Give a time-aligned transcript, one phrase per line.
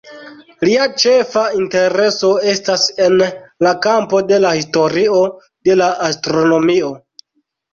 [0.67, 3.19] Lia ĉefa intereso estas en
[3.67, 5.21] la kampo de la historio
[5.71, 6.91] de la astronomio.